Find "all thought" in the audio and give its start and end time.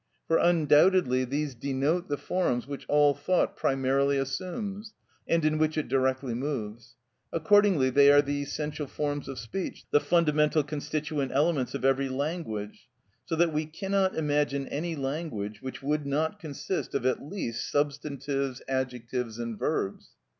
2.89-3.55